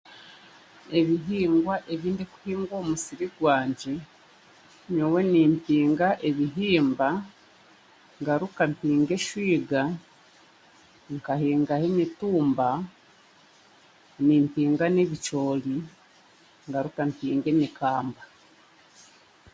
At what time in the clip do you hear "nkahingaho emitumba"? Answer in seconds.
11.13-12.69